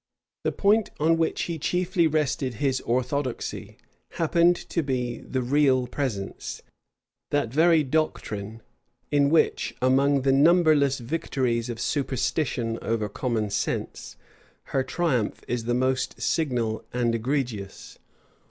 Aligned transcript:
The 0.43 0.51
point 0.51 0.89
on 0.99 1.15
which 1.15 1.43
he 1.43 1.59
chiefly 1.59 2.07
rested 2.07 2.55
his 2.55 2.81
orthodoxy 2.81 3.77
happened 4.13 4.55
to 4.69 4.81
be 4.81 5.19
the 5.19 5.43
real 5.43 5.85
presence; 5.85 6.63
that 7.29 7.53
very 7.53 7.83
doctrine, 7.83 8.63
in 9.11 9.29
which, 9.29 9.75
among 9.79 10.23
the 10.23 10.31
numberless 10.31 10.97
victories 10.97 11.69
of 11.69 11.79
superstition 11.79 12.79
over 12.81 13.07
common 13.09 13.51
sense, 13.51 14.17
her 14.73 14.81
triumph 14.83 15.43
is 15.47 15.65
the 15.65 15.75
most 15.75 16.19
signal 16.19 16.83
and 16.91 17.13
egregious. 17.13 17.99